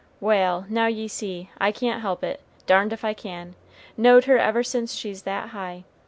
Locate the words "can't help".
1.71-2.23